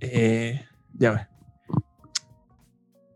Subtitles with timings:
[0.00, 0.60] Eh,
[0.98, 1.28] ya va.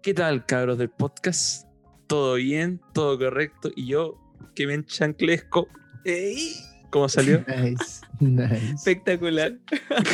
[0.02, 1.66] ¿Qué tal, cabros del podcast?
[2.06, 2.80] ¿Todo bien?
[2.92, 3.70] ¿Todo correcto?
[3.74, 4.20] Y yo,
[4.54, 5.68] que me enchanclesco.
[6.04, 6.52] ¡Ey!
[6.90, 7.42] ¿Cómo salió?
[7.48, 8.74] Nice, nice.
[8.74, 9.58] Espectacular.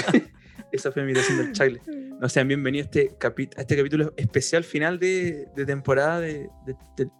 [0.72, 1.80] Esa fue mi imitación del chacle.
[2.20, 3.16] No sean bienvenidos a este,
[3.56, 7.10] a este capítulo especial final de, de temporada de- de- del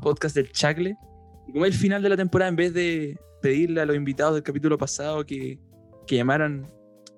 [0.00, 0.96] podcast del chacle.
[1.46, 4.32] Y como es el final de la temporada, en vez de pedirle a los invitados
[4.34, 5.58] del capítulo pasado que,
[6.06, 6.66] que llamaran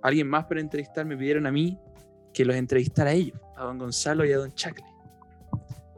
[0.02, 1.79] alguien más para entrevistar, me pidieron a mí
[2.32, 4.84] que los entrevistara a ellos, a don Gonzalo y a don Chacle.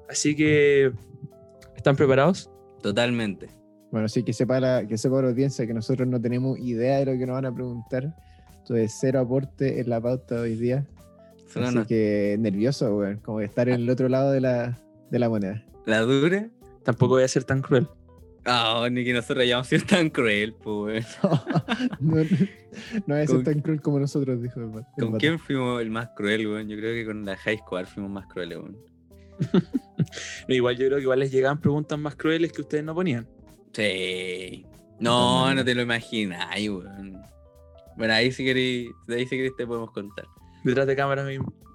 [0.08, 0.92] Así que,
[1.76, 2.50] ¿están preparados?
[2.82, 3.48] Totalmente.
[3.90, 7.06] Bueno, sí, que sepa, la, que sepa la audiencia que nosotros no tenemos idea de
[7.06, 8.14] lo que nos van a preguntar.
[8.58, 10.86] Entonces, cero aporte en la pauta de hoy día.
[11.46, 13.18] Solo Así que nervioso, weón.
[13.18, 14.78] Como estar en el otro lado de la,
[15.10, 15.64] de la moneda.
[15.86, 16.48] La dura.
[16.84, 17.88] Tampoco voy a ser tan cruel.
[18.50, 21.06] Ah, ni que nosotros hayamos sido tan cruel, pues.
[22.00, 22.16] no,
[23.06, 25.18] no, no Con- tan cruel como nosotros, dijo el, el ¿Con vato.
[25.18, 26.68] quién fuimos el más cruel, weón?
[26.68, 28.78] Yo creo que con la High Squad fuimos más crueles, weón.
[30.48, 33.28] No, igual yo creo que igual les llegaban preguntas más crueles que ustedes no ponían.
[33.72, 34.64] Sí.
[34.98, 37.20] No, no te lo imaginas, weón.
[37.96, 40.24] Bueno, ahí si queréis, de ahí si queréis te podemos contar.
[40.64, 40.96] Detrás de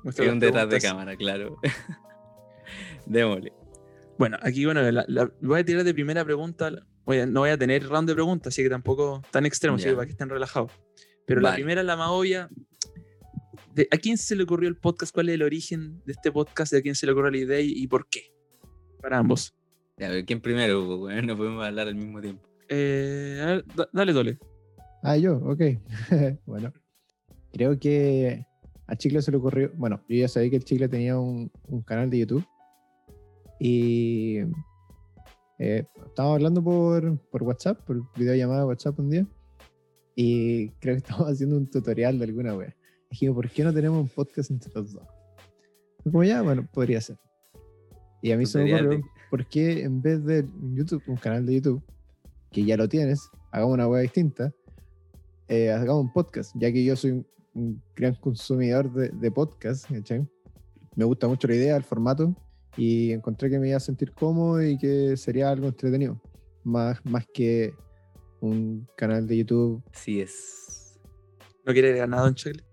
[0.03, 1.57] muestran Hay las un detrás de cámara, claro.
[3.05, 3.53] Démosle.
[4.17, 6.71] Bueno, aquí, bueno, la- la- voy a tirar de primera pregunta.
[7.05, 9.85] Voy a- no voy a tener round de preguntas, así que tampoco tan extremo, así
[9.85, 9.91] Ya.
[9.91, 10.71] que para que estén relajados.
[11.25, 11.57] Pero la Vale.
[11.61, 12.49] primera, la más obvia.
[13.75, 15.11] de- ¿A quién se le ocurrió el podcast?
[15.11, 16.71] ¿Cuál es el origen de este podcast?
[16.71, 18.31] ¿De a quién se le ocurrió la idea y, y por qué?
[19.01, 19.55] Para ambos.
[19.97, 21.23] Ya, a ver, ¿quién primero, pues?
[21.25, 22.47] No podemos hablar al mismo tiempo.
[22.69, 24.37] Eh, a ver, da- dale, Dole.
[25.01, 25.61] Ah, yo, ok.
[26.45, 26.71] bueno,
[27.51, 28.45] creo que
[28.85, 29.71] a Chicle se le ocurrió.
[29.75, 32.45] Bueno, yo ya sabía que el Chicle tenía un, un canal de YouTube.
[33.65, 34.39] Y
[35.57, 39.25] eh, estábamos hablando por, por WhatsApp, por videollamada de WhatsApp un día.
[40.17, 42.75] Y creo que estábamos haciendo un tutorial de alguna wea.
[43.09, 45.07] Dijimos, ¿por qué no tenemos un podcast entre los dos?
[46.03, 47.15] Como ya, bueno, podría ser.
[48.21, 51.53] Y a mí se me ocurrió, ¿por qué en vez de YouTube, un canal de
[51.53, 51.81] YouTube,
[52.51, 54.53] que ya lo tienes, hagamos una wea distinta?
[55.47, 59.89] eh, hagamos un podcast, ya que yo soy un, un gran consumidor de, de podcast,
[59.89, 60.27] ¿cachai?
[60.97, 62.35] Me gusta mucho la idea, el formato,
[62.77, 66.21] y encontré que me iba a sentir cómodo y que sería algo entretenido,
[66.63, 67.73] más, más que
[68.41, 69.83] un canal de YouTube.
[69.93, 70.99] Sí es.
[71.65, 72.63] ¿No quiere agregar nada, Don Chacle?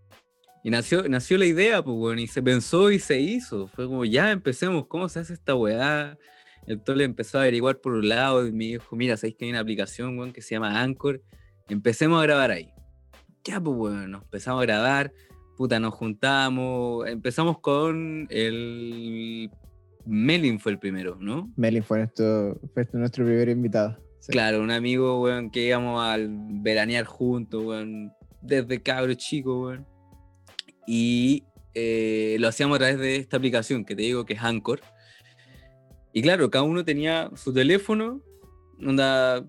[0.63, 3.69] Y nació, nació la idea, pues, weón, y se pensó y se hizo.
[3.69, 6.19] Fue como, ya empecemos, ¿cómo se hace esta weá?
[6.67, 9.51] El Tole empezó a averiguar por un lado y me dijo, mira, ¿sabéis que hay
[9.53, 11.23] una aplicación, weón, que se llama Anchor?
[11.69, 12.71] Empecemos a grabar ahí.
[13.45, 15.13] Ya, pues, weón, nos empezamos a grabar,
[15.57, 19.51] puta, nos juntamos, empezamos con el...
[20.11, 21.53] Melin fue el primero, ¿no?
[21.57, 23.97] Melin fue nuestro, fue nuestro primer invitado.
[24.19, 24.33] sí.
[24.33, 26.29] Claro, un amigo, weón, que íbamos al
[26.63, 28.13] veranear juntos, weón,
[28.43, 29.87] desde cabro chico, weón.
[30.87, 31.45] Y
[31.75, 34.81] eh, lo hacíamos a través de esta aplicación que te digo que es Anchor.
[36.13, 38.21] Y claro, cada uno tenía su teléfono,
[38.85, 39.45] onda...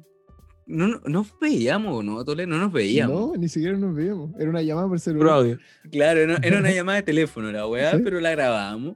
[0.68, 2.46] No, no, nos veíamos, ¿no, Tole?
[2.46, 3.32] No nos veíamos.
[3.32, 4.30] No, ni siquiera nos veíamos.
[4.40, 5.34] Era una llamada por celular.
[5.34, 5.58] audio.
[5.92, 8.02] Claro, era, era una llamada de teléfono la weá, Sí.
[8.04, 8.96] pero la grabábamos.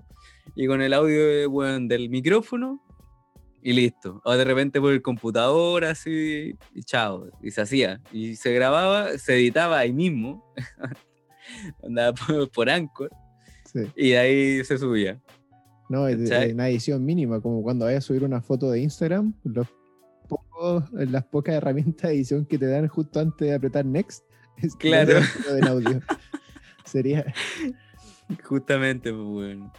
[0.55, 1.49] Y con el audio
[1.87, 2.81] del micrófono
[3.61, 4.21] y listo.
[4.23, 7.29] O de repente por el computador así y chao.
[7.41, 8.01] Y se hacía.
[8.11, 10.53] Y se grababa, se editaba ahí mismo.
[11.83, 13.09] Andaba por, por Anchor.
[13.71, 13.81] Sí.
[13.95, 15.19] Y de ahí se subía.
[15.89, 16.17] No, es
[16.51, 19.67] una edición mínima, como cuando vayas a subir una foto de Instagram, los
[20.27, 24.23] pocos- las pocas herramientas de edición que te dan justo antes de apretar Next.
[24.57, 25.19] es Claro.
[25.57, 26.01] en audio.
[26.85, 27.25] Sería.
[28.43, 29.71] Justamente, pues, weón.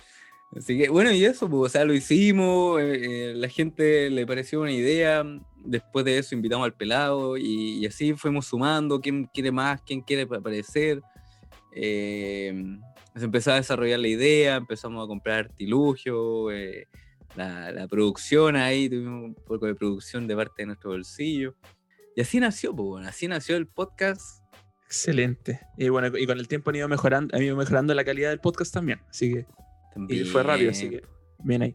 [0.55, 4.27] Así que, bueno, y eso, pues, o sea, lo hicimos, eh, eh, la gente le
[4.27, 5.25] pareció una idea,
[5.65, 10.27] después de eso invitamos al pelado y, así fuimos sumando, quién quiere más, quién quiere
[10.27, 11.03] pa- aparecer.
[11.75, 12.79] Eh,
[13.15, 16.87] se empezó a desarrollar la idea, empezamos a comprar artilugio, eh,
[17.35, 21.55] la, la producción ahí, tuvimos un poco de producción de parte de nuestro bolsillo.
[22.15, 24.43] Y así nació, pues, bueno, así nació el podcast.
[24.87, 25.61] Excelente.
[25.77, 28.41] Y bueno, y con el tiempo han ido mejorando, han ido mejorando la calidad del
[28.41, 29.01] podcast también.
[29.11, 29.47] Así que
[30.09, 31.03] Y fue rápido, así que
[31.45, 31.75] bien ahí.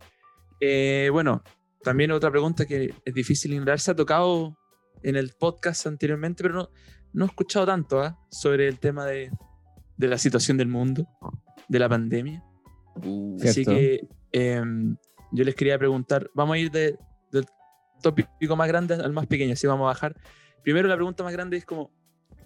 [0.60, 1.44] Eh, bueno,
[1.84, 3.80] también otra pregunta que es difícil ignorar.
[3.80, 4.56] Se ha tocado
[5.04, 6.70] en el podcast anteriormente, pero no,
[7.14, 8.20] no he escuchado tanto ¿ah?
[8.30, 9.32] sobre el tema de,
[9.98, 11.08] de la situación del mundo,
[11.68, 12.44] de la pandemia.
[13.04, 13.48] Uh, Sí.
[13.48, 13.72] Así Cierto.
[13.72, 14.96] que em,
[15.32, 16.98] yo les quería preguntar, vamos a ir de-
[17.32, 17.46] del
[18.04, 20.16] tópico más grande al más pequeño, así vamos a bajar.
[20.64, 21.92] Primero la pregunta más grande es como,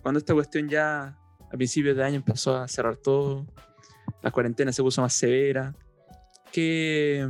[0.01, 1.17] cuando esta cuestión ya
[1.51, 3.45] a principios de año empezó a cerrar todo,
[4.25, 5.75] la cuarentena se puso más severa,
[6.51, 7.29] ¿qué,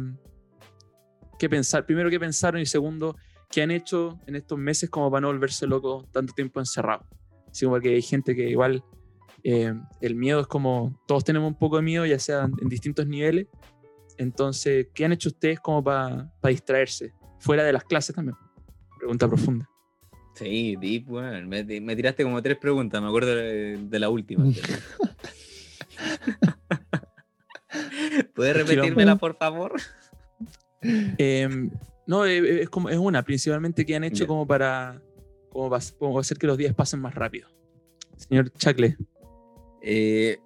[1.37, 1.85] qué pensar?
[1.85, 2.61] Primero, ¿qué pensaron?
[2.61, 3.17] Y segundo,
[3.51, 7.05] ¿qué han hecho en estos meses como para no volverse locos tanto tiempo encerrado?
[7.51, 8.81] Así como que hay gente que igual
[9.43, 13.05] eh, el miedo es como, todos tenemos un poco de miedo, ya sea en distintos
[13.05, 13.47] niveles.
[14.17, 17.13] Entonces, ¿qué han hecho ustedes como para distraerse?
[17.39, 18.37] Fuera de las clases también.
[18.97, 19.69] Pregunta profunda.
[20.35, 21.45] Sí, deep, bueno.
[21.45, 24.45] Me, me tiraste como tres preguntas, me acuerdo de, de la última.
[28.33, 29.73] ¿Puedes repetírmela, por favor?
[30.81, 31.71] Em,
[32.05, 35.01] no, eh, eh, es, como, es una, principalmente que han hecho como para
[35.49, 37.49] como, como hacer que los días pasen más rápido.
[38.17, 38.97] Señor Chacle.
[39.81, 40.37] Eh,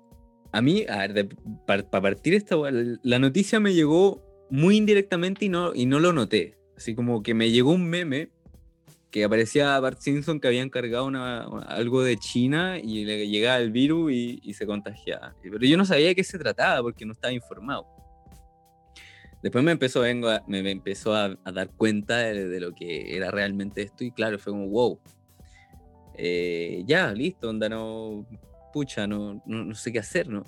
[0.52, 1.30] a mí, a ver,
[1.66, 2.56] para partir esta,
[3.04, 6.58] la noticia me llegó muy indirectamente y no, y no lo noté.
[6.76, 8.32] Así como que me llegó un meme
[9.12, 11.08] que aparecía Bart Simpson que había encargado
[11.68, 15.36] algo de China y le llegaba el virus y, se contagiaba.
[15.42, 17.88] Pero yo no sabía de qué se trataba porque no estaba informado.
[19.42, 24.04] Después me empezó, vengo me, empezó a, dar cuenta de, lo que era realmente esto
[24.04, 25.00] y claro, fue como, wow.
[26.16, 28.28] Eh, ya, listo, onda, no,
[28.74, 30.44] pucha, no, no, sé qué hacer, no,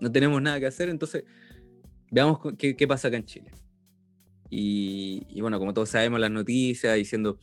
[0.00, 1.22] no tenemos nada que hacer, entonces
[2.10, 3.50] veamos qué, qué pasa acá en Chile.
[4.50, 7.38] Y, y, bueno, como todos sabemos las noticias diciendo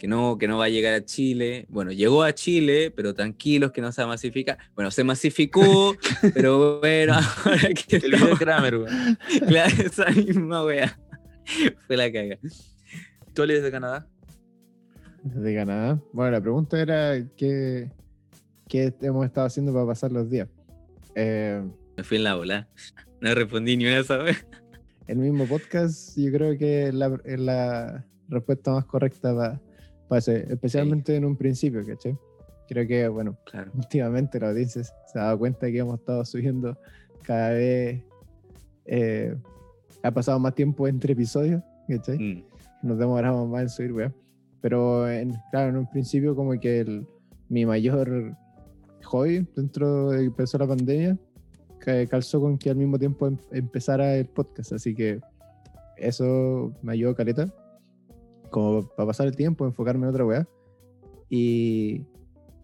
[0.00, 1.66] que no, que no va a llegar a Chile.
[1.68, 4.56] Bueno, llegó a Chile, pero tranquilos que no se masifica.
[4.74, 5.94] Bueno, se masificó,
[6.34, 7.12] pero bueno,
[7.44, 9.18] ahora que El video Kramer, weón.
[9.46, 10.98] Claro, esa misma wea.
[11.86, 12.38] Fue la caga.
[13.34, 14.08] ¿Tú eres de Canadá?
[15.22, 16.00] De Canadá.
[16.14, 17.90] Bueno, la pregunta era qué,
[18.70, 20.48] qué hemos estado haciendo para pasar los días.
[21.14, 21.62] Eh,
[21.98, 22.68] Me fui en la bola.
[23.20, 24.46] No respondí ni una esa vez.
[25.06, 29.60] El mismo podcast, yo creo que es la, es la respuesta más correcta para
[30.18, 32.16] especialmente en un principio, ¿cachai?
[32.68, 33.36] Creo que, bueno,
[33.74, 36.78] últimamente la audiencia se ha dado cuenta que hemos estado subiendo
[37.22, 38.02] cada vez,
[38.86, 39.34] eh,
[40.02, 42.18] ha pasado más tiempo entre episodios, ¿cachai?
[42.18, 42.44] Mm.
[42.82, 44.12] Nos demoramos más en subir, weá.
[44.60, 47.06] Pero, en, claro, en un principio como que el,
[47.48, 48.36] mi mayor
[49.04, 51.18] hobby dentro de que empezó la pandemia
[52.08, 55.20] calzó con que al mismo tiempo em, empezara el podcast, así que
[55.96, 57.52] eso me ayudó caleta
[58.50, 60.48] como para pasar el tiempo, enfocarme en otra weá.
[61.28, 62.02] Y,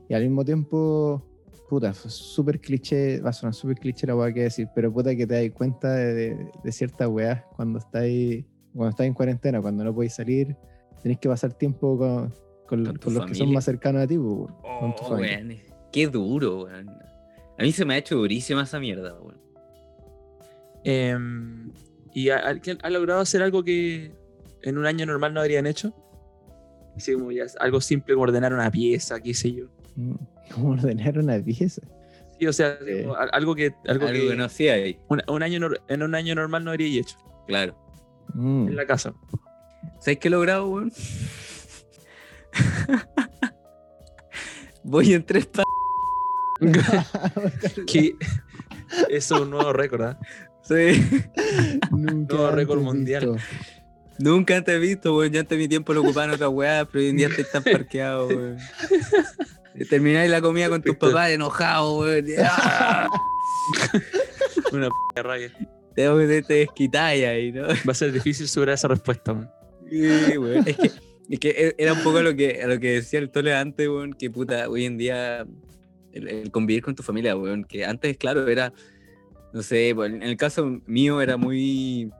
[0.08, 1.24] y al mismo tiempo,
[1.68, 5.26] puta, súper cliché, va a sonar súper cliché la weá que decir, pero puta que
[5.26, 8.44] te das cuenta de, de, ciertas weas cuando estáis
[8.74, 10.54] cuando estáis en cuarentena, cuando no podéis salir,
[11.02, 12.34] tenéis que pasar tiempo con,
[12.66, 12.84] con,
[13.14, 14.50] los que son más cercanos a ti, pues,
[14.80, 15.18] con tu oh,
[15.92, 16.90] Qué duro, weón.
[17.58, 19.40] A mí se me ha hecho durísima esa mierda, weón.
[20.84, 21.72] Em,
[22.12, 22.42] ¿Y ha,
[22.82, 24.12] ha, logrado hacer algo que,
[24.62, 25.94] en un año normal no habrían hecho.
[26.96, 29.66] Así como ya algo simple como ordenar una pieza, qué sé yo.
[29.96, 30.14] Mm,
[30.54, 31.82] ¿Cómo ordenar una pieza?
[32.38, 33.74] Sí, o sea, eh, algo que.
[33.86, 34.98] Algo, que, no hacía ahí.
[35.08, 37.16] Un, año, en un año normal no habría hecho.
[37.46, 37.76] Claro.
[38.34, 38.68] Mm.
[38.68, 39.14] En la casa.
[40.00, 40.92] ¿Sabes qué he logrado, weón?
[44.84, 45.66] Voy en tres pasos.
[47.86, 48.16] que
[49.08, 50.16] eso es un nuevo récord, ¿eh?
[50.62, 51.22] Sí.
[51.90, 53.38] Un nuevo récord mundial.
[54.18, 55.32] Nunca te he visto, weón.
[55.32, 57.62] Ya antes mi tiempo lo ocupaba en otra weá, pero hoy en día te están
[57.72, 58.56] parqueado, weón.
[59.90, 62.26] Termináis la comida con tus papás enojados, weón.
[64.72, 65.52] Una p raya.
[65.94, 67.66] Tengo que te desquitáis ahí, ¿no?
[67.66, 69.50] Va a ser difícil superar esa respuesta, weón.
[69.90, 70.64] Sí, weón.
[70.66, 70.90] Es que,
[71.30, 74.12] es que e, era un poco lo que, lo que decía el Tole antes, weón,
[74.12, 75.46] que puta, hoy en día
[76.12, 78.72] el, convivir con tu familia, weón, que antes, claro, era,
[79.52, 82.10] no sé, en el caso mío era muy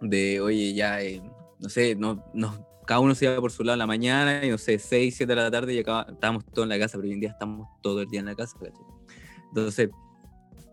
[0.00, 1.22] de, oye, ya, eh,
[1.62, 4.50] no sé, no, no, cada uno se iba por su lado en la mañana y
[4.50, 7.08] no sé, 6, 7 de la tarde y acá, estábamos todos en la casa, pero
[7.08, 8.58] hoy en día estamos todo el día en la casa,
[9.48, 9.90] Entonces,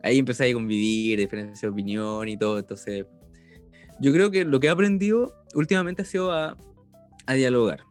[0.03, 2.57] ahí empecé a convivir, diferencias de opinión y todo.
[2.57, 3.05] Entonces,
[3.99, 6.57] yo creo que lo que he aprendido últimamente ha sido a,
[7.27, 7.81] a dialogar,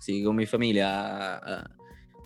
[0.00, 0.24] ¿sí?
[0.24, 1.70] con mi familia, a,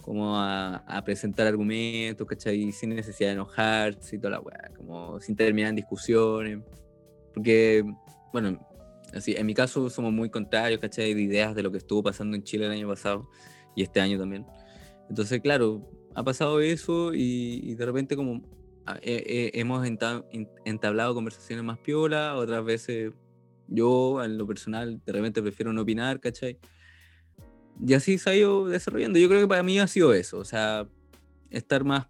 [0.01, 2.73] como a, a, presentar argumentos, ¿cachai?
[2.73, 6.61] Sin necesidad de enojarse y toda la weá, como sin terminar en discusiones.
[7.35, 7.85] Porque,
[8.33, 8.59] bueno,
[9.15, 11.15] Así, en mi caso somos muy contrarios, ¿cachai?
[11.15, 13.31] De ideas de lo que estuvo pasando en Chile el año pasado
[13.77, 14.47] y este año también.
[15.09, 18.43] Entonces, claro, ha pasado eso y, de repente como
[18.87, 19.87] ah, hemos
[20.65, 23.13] entablado conversaciones más piola, otras veces
[23.69, 26.59] yo en lo personal de repente prefiero no opinar, ¿cachai?
[27.85, 29.19] Y así se ha ido desarrollando.
[29.19, 30.89] Yo creo que para mí ha sido eso, o sea,
[31.51, 32.07] estar más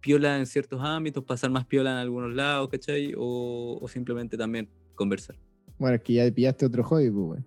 [0.00, 3.14] piola en ciertos ámbitos, pasar más piola en algunos lados, ¿cachai?
[3.16, 5.36] O, o simplemente también conversar.
[5.78, 7.40] Bueno, es que ya pillaste otro hobby, pues, güey.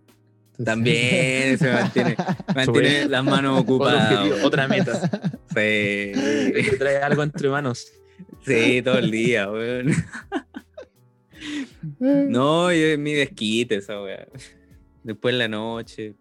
[0.63, 2.17] También se mantiene,
[2.55, 4.43] mantiene las manos ocupadas.
[4.43, 5.09] otra meta.
[5.49, 6.11] Sí.
[6.77, 7.91] Trae algo entre manos.
[8.45, 9.87] Sí, todo el día, güey.
[11.99, 14.27] No, yo mi desquite esa weá.
[15.03, 16.13] Después en la noche,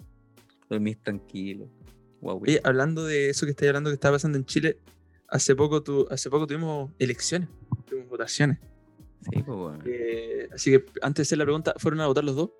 [0.70, 1.68] dormís tranquilo.
[2.20, 4.78] Wow, Oye, hablando de eso que estáis hablando que está pasando en Chile,
[5.28, 7.48] hace poco, tu, hace poco tuvimos elecciones,
[7.86, 8.58] tuvimos votaciones.
[9.22, 9.78] Sí, pues bueno.
[9.86, 12.50] Eh, así que antes de hacer la pregunta, ¿fueron a votar los dos?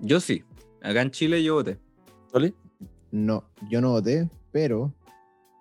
[0.00, 0.44] Yo sí.
[0.82, 1.78] Acá en Chile yo voté.
[2.32, 2.54] ¿Vale?
[3.10, 4.92] No, yo no voté, pero.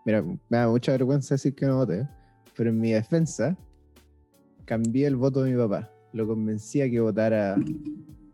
[0.05, 2.07] Mira, me da mucha vergüenza decir que no voté.
[2.55, 3.57] Pero en mi defensa,
[4.65, 5.91] cambié el voto de mi papá.
[6.13, 7.55] Lo convencí a que votara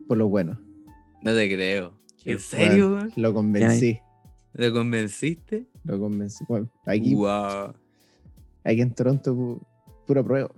[0.08, 0.60] por lo bueno.
[1.22, 1.94] No te creo.
[2.26, 3.10] ¿En serio, Bueno?
[3.18, 4.00] Lo convencí.
[4.54, 5.68] ¿Lo convenciste?
[5.84, 6.46] Lo convencí.
[6.48, 7.74] Bueno, aquí, Wow.
[8.64, 9.62] aquí en Toronto, pu-
[10.06, 10.50] pura prueba.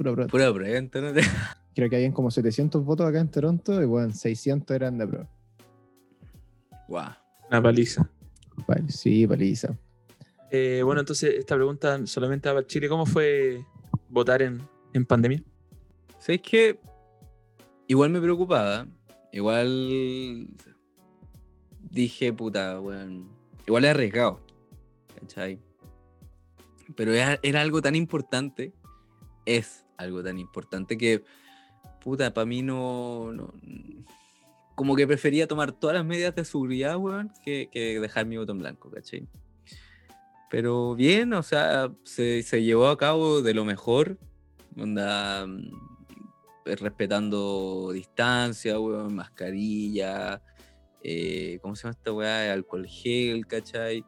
[0.00, 0.30] Pura prueba.
[0.30, 1.26] Pura prueba, entonces.
[1.74, 5.28] Creo que habían como 700 votos acá en Toronto y bueno, 600 eran de prueba.
[6.88, 7.10] Wow.
[7.50, 8.10] Una paliza.
[8.66, 9.76] Vale, sí, paliza.
[10.50, 12.88] Eh, bueno, entonces esta pregunta solamente va para Chile.
[12.88, 13.62] ¿Cómo fue
[14.08, 14.62] votar en,
[14.94, 15.42] en pandemia?
[16.18, 16.80] ¿Sabes qué?
[17.86, 18.86] Igual me preocupaba.
[19.32, 20.48] Igual
[21.90, 23.28] dije, puta, weón.
[23.66, 24.40] Igual es arriesgado.
[25.20, 25.60] ¿Cachai?
[26.96, 28.72] Pero era, era algo tan importante.
[29.44, 31.24] Es algo tan importante que,
[32.02, 33.32] puta, para mí no,
[34.74, 38.52] Como que prefería tomar todas las medidas de seguridad, weón, que, que dejar mi voto
[38.52, 39.26] en blanco, ¿cachai?
[40.50, 44.18] Pero bien, o sea, se, se llevó a cabo de lo mejor.
[46.66, 50.42] Eh, respetando distancia, weón, mascarilla,
[51.02, 52.52] eh, ¿cómo se llama esta weá?
[52.52, 54.04] Alcohol gel, ¿cachai?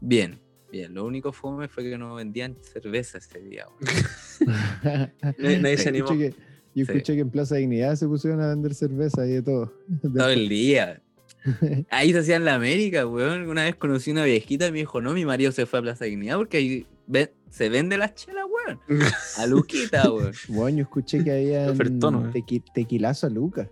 [0.00, 0.40] Bien,
[0.72, 0.94] bien.
[0.94, 5.12] Lo único fome fue que no vendían cerveza ese día, weón.
[5.38, 6.04] Nadie, se Yo animó.
[6.06, 6.36] escuché que,
[6.74, 6.92] yo Sí.
[6.92, 9.72] escuché que en Plaza Dignidad se pusieron a vender cerveza y de todo.
[10.02, 11.00] Todo el día.
[11.90, 13.48] Ahí se hacía en la América, weón.
[13.48, 16.04] Una vez conocí una viejita y me dijo, no, mi marido se fue a Plaza
[16.06, 18.80] Dignidad porque ahí ve- se vende las chelas, weón.
[19.38, 20.32] A Luquita, weón.
[20.48, 21.72] Bueno, yo escuché que había ¿eh?
[21.74, 23.68] tequi- tequilazo a Lucas.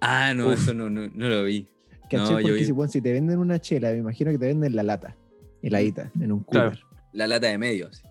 [0.00, 0.54] Ah, no, Uf.
[0.54, 1.66] eso no, no, no lo vi.
[2.10, 2.18] ¿Cachai?
[2.18, 4.46] No, yo Porque vi- si, bueno, si te venden una chela, me imagino que te
[4.46, 5.16] venden la lata,
[5.62, 6.70] heladita, en un cooler.
[6.72, 6.86] Claro.
[7.12, 8.02] La lata de medio, sí.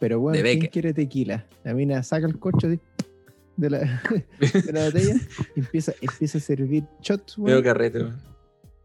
[0.00, 0.70] Pero bueno, De ¿quién Becker.
[0.70, 1.46] quiere tequila?
[1.64, 2.80] La mina saca el coche de,
[3.56, 3.78] de la,
[4.40, 5.14] de la botella
[5.54, 7.62] y empieza, empieza a servir shots, Veo weón.
[7.62, 8.16] carrete, weón.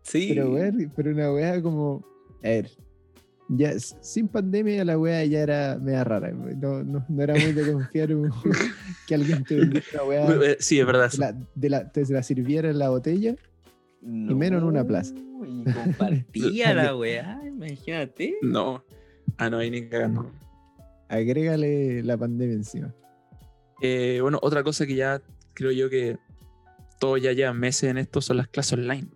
[0.03, 0.27] Sí.
[0.29, 2.05] Pero, weón, pero una weá como.
[2.43, 2.69] A ver.
[3.49, 6.31] Ya, sin pandemia la weá ya era media rara.
[6.31, 8.09] No, no, no era muy de confiar
[9.07, 10.51] que alguien te vendiera una weá.
[10.51, 11.09] Eh, Sí, es verdad.
[11.11, 13.35] de la, de la- te la sirviera en la botella.
[14.01, 15.15] No, menos en una plaza.
[15.47, 18.35] Y compartía la weá, imagínate.
[18.41, 18.83] No.
[19.37, 20.31] Ah, no, ahí ni cagando.
[21.09, 22.93] Agrégale la pandemia encima.
[23.81, 25.21] Eh, bueno, otra cosa que ya
[25.53, 26.17] creo yo que
[26.99, 29.07] todos ya llevan meses en esto son las clases online.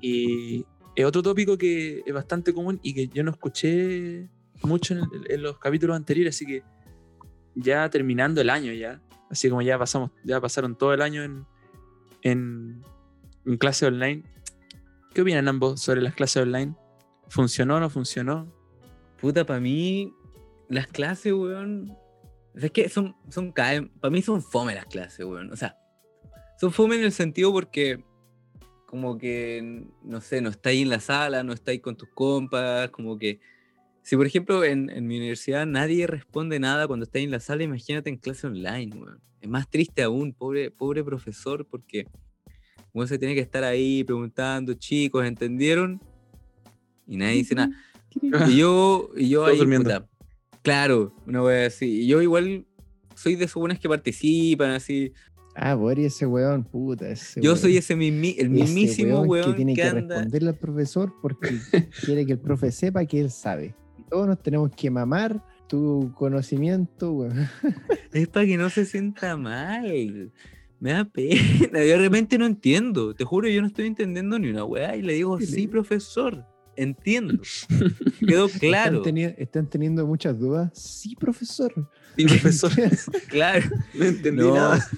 [0.00, 4.28] Y es otro tópico que es bastante común y que yo no escuché
[4.62, 6.62] mucho en, el- en los capítulos anteriores, así que
[7.54, 11.44] ya terminando el año ya, así como ya pasamos, ya pasaron todo el año en,
[12.22, 12.82] en,
[13.46, 14.22] en clase online.
[15.14, 16.74] ¿Qué opinan ambos sobre las clases online?
[17.28, 18.50] ¿Funcionó o no funcionó?
[19.20, 20.10] Puta, para mí,
[20.68, 21.94] las clases, weón.
[22.54, 25.52] Es que son, son para mí son fome las clases, weón.
[25.52, 25.76] O sea,
[26.58, 28.02] son fome en el sentido porque,
[28.86, 33.18] como que, no sé, no estáis en la sala, no estáis con tus compas, como
[33.18, 33.38] que.
[34.00, 38.08] Si, por ejemplo, en, mi universidad nadie responde nada cuando estáis en la sala, imagínate
[38.08, 39.20] en clase online, weón.
[39.42, 42.06] Es más triste aún, pobre, pobre profesor, porque
[42.92, 46.00] uno se tiene que estar ahí preguntando, chicos, ¿entendieron?
[47.06, 47.70] Y nadie dice nada.
[48.48, 50.06] Y yo, y yo ahí, puta,
[50.60, 52.02] claro, una wea así.
[52.02, 52.66] Y yo igual
[53.14, 55.12] soy de esos buenos que participan, así.
[55.54, 57.08] Ah, Boris, ese weón, puta.
[57.08, 57.58] Ese Yo weón.
[57.62, 60.16] soy ese mismi- el mismísimo weón, que tiene que, anda.
[60.16, 61.48] responderle al profesor porque
[62.04, 63.74] quiere que el profe sepa que él sabe.
[63.98, 67.48] Y todos nos tenemos que mamar tu conocimiento, weón.
[68.12, 70.32] Es para que no se sienta mal.
[70.82, 71.40] Me da pena.
[71.74, 73.14] Yo de repente no entiendo.
[73.14, 74.96] Te juro, yo no estoy entendiendo ni una weá.
[74.96, 76.44] Y le digo, Sí, profesor.
[76.74, 77.40] Entiendo.
[78.26, 78.96] Quedó claro.
[78.98, 80.70] ¿Están, teni- están teniendo muchas dudas?
[80.76, 81.72] Sí, profesor.
[82.16, 82.72] Sí, profesor,
[83.28, 83.70] Claro.
[83.94, 84.54] no entendí No.
[84.54, 84.88] nada.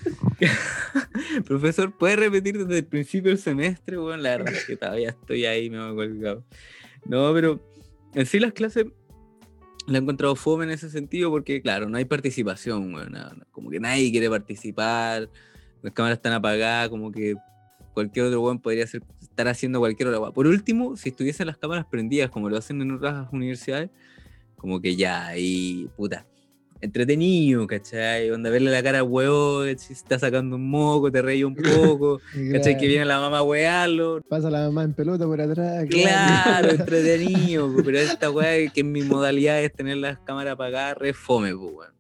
[1.45, 3.97] Profesor, ¿puede repetir desde el principio del semestre?
[3.97, 6.45] Bueno, la verdad es que todavía estoy ahí, me he colgado.
[7.07, 7.61] No, pero
[8.14, 8.87] en sí las clases
[9.87, 13.45] la he encontrado fome en ese sentido porque, claro, no hay participación, weón, no, no,
[13.50, 15.29] como que nadie quiere participar,
[15.85, 17.35] las cámaras están apagadas, como que
[17.93, 20.33] cualquier otro weón podría ser- estar haciendo cualquier otra.
[20.33, 23.91] Por último, si estuviesen las cámaras prendidas como lo hacen en otras universidades,
[24.57, 26.26] como que ya, ahí, puta,
[26.81, 28.31] entretenido, ¿cachai?
[28.31, 32.21] Onda, verle la cara al huevo, si está sacando un moco, te reí un poco,
[32.53, 32.76] ¿cachai?
[32.76, 34.21] Que viene la mamá a huearlo.
[34.29, 35.87] Pasa la mamá en pelota por atrás.
[35.88, 40.97] Claro, entretenido, po, pero esta weá que en mi modalidad es tener las cámaras apagadas,
[40.99, 41.94] re fome, weón.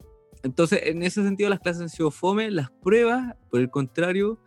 [0.44, 4.38] Entonces, en ese sentido, las clases han sido fome, las pruebas, por el contrario,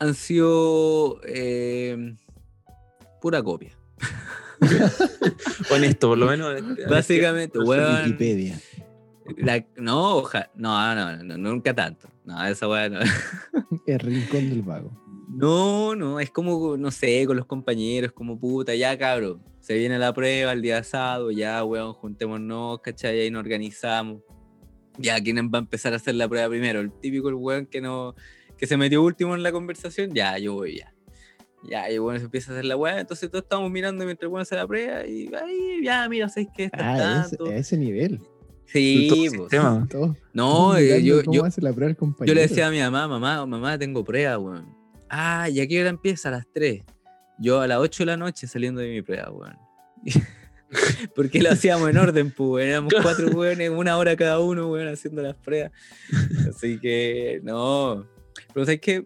[0.00, 2.16] han sido eh,
[3.20, 3.78] pura copia.
[5.70, 6.60] Honesto, por lo menos.
[6.90, 8.04] Básicamente, weón.
[8.04, 8.58] Wikipedia.
[9.36, 12.08] la- no, oja, no, no, no, nunca tanto.
[12.24, 12.98] No, esa weá no.
[13.86, 14.90] El rincón del vago.
[15.28, 19.40] No, no, es como, no sé, con los compañeros, como puta, ya cabrón.
[19.60, 23.20] Se viene la prueba el día asado, ya, weón, juntémonos, ¿cachai?
[23.20, 24.20] Ahí nos organizamos.
[24.98, 26.80] Ya, ¿quién va a empezar a hacer la prueba primero?
[26.80, 28.14] El típico el weón que no,
[28.56, 30.92] que se metió último en la conversación, ya, yo voy, ya.
[31.68, 34.42] Ya, y bueno, se empieza a hacer la weá, entonces todos estamos mirando mientras weón
[34.42, 36.64] hace la prueba y ahí, ya, mira, ¿sabes qué?
[36.64, 37.50] Está Ah, ese- tanto.
[37.52, 38.20] a ese nivel.
[38.66, 39.30] Sí, pues.
[39.32, 39.86] sistema.
[39.90, 43.08] Todo- No, eh, yo, yo, hace la prueba el Yo le decía a mi mamá,
[43.08, 44.66] mamá, mamá, tengo prueba, weón.
[45.08, 46.28] Ah, ¿y a qué hora empieza?
[46.28, 46.82] A las 3.
[47.38, 49.56] Yo a las 8 de la noche saliendo de mi prueba, weón.
[51.14, 52.66] Porque lo hacíamos en orden, pues.
[52.66, 55.72] Éramos cuatro weones, una hora cada uno, weón, haciendo las pruebas.
[56.48, 58.06] Así que, no.
[58.52, 59.04] Pero sabes que,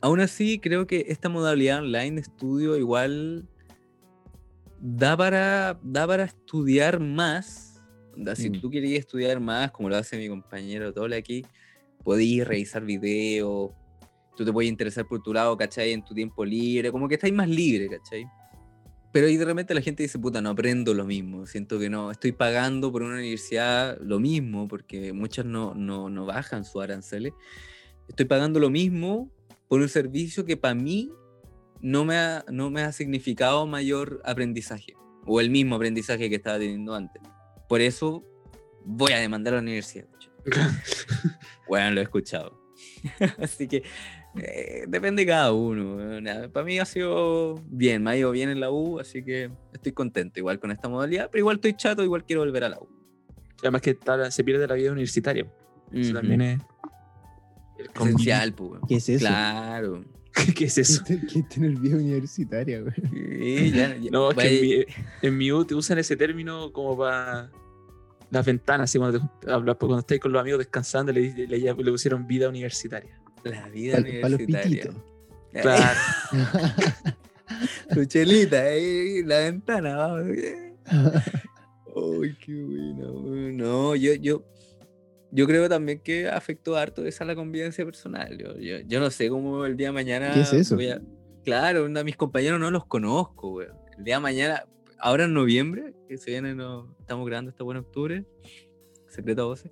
[0.00, 3.46] aún así, creo que esta modalidad online de estudio igual
[4.80, 7.80] da para, da para estudiar más.
[8.34, 8.60] Si Mm.
[8.60, 11.44] tú querías estudiar más, como lo hace mi compañero Tole aquí,
[12.02, 13.70] podías revisar videos,
[14.36, 15.92] tú te puedes interesar por tu lado, ¿cachai?
[15.92, 18.24] En tu tiempo libre, como que estáis más libre, ¿cachai?
[19.18, 22.12] Pero ahí de repente la gente dice, puta, no aprendo lo mismo, siento que no,
[22.12, 27.32] estoy pagando por una universidad lo mismo, porque muchas no, no, no bajan su aranceles,
[28.08, 29.28] estoy pagando lo mismo
[29.66, 31.10] por un servicio que para mí
[31.80, 34.94] no me, ha, no me ha significado mayor aprendizaje,
[35.26, 37.20] o el mismo aprendizaje que estaba teniendo antes.
[37.68, 38.22] Por eso
[38.84, 40.06] voy a demandar a la universidad.
[41.66, 42.62] Bueno, lo he escuchado.
[43.42, 43.82] Así que
[44.42, 45.98] eh, depende de cada uno.
[46.52, 49.92] Para mí ha sido bien, me ha ido bien en la U, así que estoy
[49.92, 52.88] contento igual con esta modalidad, pero igual estoy chato, igual quiero volver a la U.
[53.60, 55.46] Además que tal- se pierde la vida universitaria.
[55.92, 56.60] Eso también es.
[57.78, 57.86] el.
[57.94, 58.80] Esencial, pues.
[58.88, 59.20] ¿Qué es eso?
[59.26, 60.04] Claro.
[60.56, 61.02] ¿Qué es eso?
[61.04, 62.94] ¿Qué tener vida universitaria, güey?
[63.10, 64.84] Sí, ya- ya- No, es que en mi,
[65.28, 67.50] en mi U te usan ese término como para
[68.30, 71.74] las ventanas, así cuando, te, hablas- cuando estáis con los amigos descansando, le, le, le
[71.74, 73.18] pusieron vida universitaria.
[73.50, 74.46] La vida universitaria.
[74.82, 74.94] pititos.
[75.52, 75.98] Claro.
[77.94, 80.26] Tu chelita, ahí, la ventana, vamos.
[80.86, 83.12] Ay, qué bueno.
[83.12, 83.56] weón.
[83.56, 84.44] No, yo, yo,
[85.32, 88.36] yo creo también que afectó harto esa la convivencia personal.
[88.36, 90.32] Yo, yo, yo no sé cómo el día de mañana.
[90.34, 90.76] ¿Qué es eso?
[90.76, 91.00] voy a-
[91.44, 93.72] Claro, onda, mis compañeros no los conozco, weón.
[93.96, 94.64] El día de mañana,
[94.98, 98.24] ahora en noviembre, que se viene, no, estamos grabando este buen octubre,
[99.08, 99.70] secreto a voces.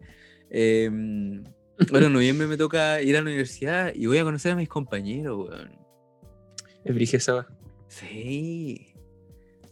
[1.92, 4.68] Ahora en noviembre me toca ir a la universidad y voy a conocer a mis
[4.68, 5.70] compañeros, weón.
[6.84, 7.46] Es brige esa va.
[7.88, 8.88] Sí.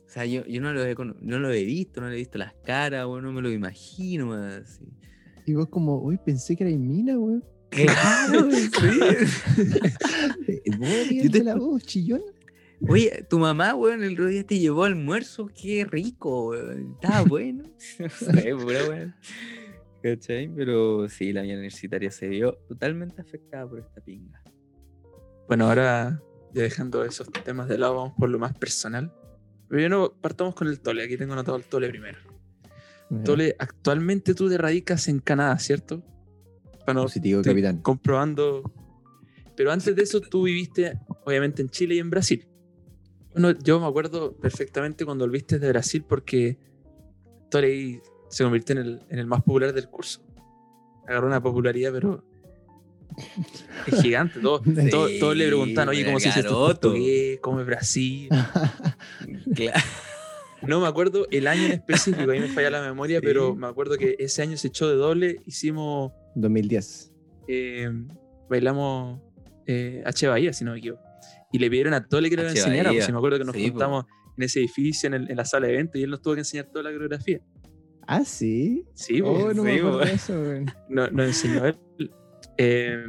[0.06, 2.38] O sea, yo, yo no, lo he, no lo he visto, no le he visto
[2.38, 4.30] las caras, weón, no me lo imagino.
[4.30, 4.84] weón, así.
[5.46, 7.40] Y vos como, uy, pensé que era mina, güey.
[7.70, 8.70] Claro, sí.
[10.78, 12.22] ¿Vos Yo eres te- la voz chillona?
[12.88, 16.96] Oye, tu mamá, weón, el otro día te llevó almuerzo, qué rico, weón.
[17.00, 17.64] Estaba bueno.
[17.98, 19.14] No sé, pura weón.
[20.04, 20.50] ¿Cachai?
[20.54, 24.42] Pero sí, la vida universitaria se vio totalmente afectada por esta pinga.
[25.48, 29.10] Bueno, ahora ya dejando esos temas de lado, vamos por lo más personal.
[29.66, 31.04] Primero partamos con el Tole.
[31.04, 32.18] Aquí tengo anotado el Tole primero.
[33.24, 36.04] Tole, actualmente tú te radicas en Canadá, ¿cierto?
[36.80, 37.78] Para no Positivo, capitán.
[37.78, 38.74] comprobando.
[39.56, 42.46] Pero antes de eso, tú viviste, obviamente, en Chile y en Brasil.
[43.32, 46.58] Bueno, yo me acuerdo perfectamente cuando volviste de Brasil porque
[47.50, 50.20] Tole se convirtió en el, en el más popular del curso.
[51.06, 52.24] Agarró una popularidad, pero
[53.86, 54.40] es gigante.
[54.40, 57.38] Todo, Sí, todo- todos le preguntan, oye, ¿cómo se dice esto portugués?
[57.40, 58.28] ¿Cómo es Brasil?
[59.54, 59.80] Claro.
[60.62, 63.26] No me acuerdo el año en específico, ahí me falla la memoria, Sí.
[63.26, 67.12] pero me acuerdo que ese año se echó de doble, hicimos, 2010.
[67.48, 67.90] eh,
[68.48, 69.20] bailamos
[69.66, 70.26] eh, H.
[70.28, 71.02] Bahía, si no me equivoco.
[71.52, 72.48] Y le pidieron a Tole que H.
[72.48, 73.72] enseñara, si me acuerdo que nos Sí, po.
[73.72, 74.04] juntamos
[74.38, 76.40] en ese edificio, en, el- en la sala de eventos, y él nos tuvo que
[76.40, 77.40] enseñar toda la coreografía.
[78.06, 78.86] Ah, sí.
[78.94, 80.34] Sí, pues, Oh, no me sí, de eso,
[80.88, 81.78] no- nos enseñó él.
[82.58, 83.04] Eh,